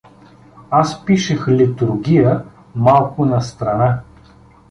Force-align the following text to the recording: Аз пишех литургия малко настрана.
Аз 0.71 1.05
пишех 1.05 1.47
литургия 1.47 2.43
малко 2.75 3.25
настрана. 3.25 3.99